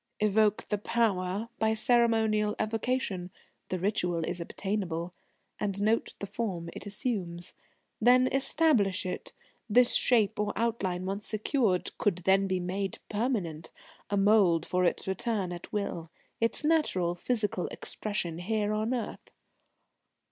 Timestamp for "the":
0.69-0.79, 3.69-3.77, 6.17-6.25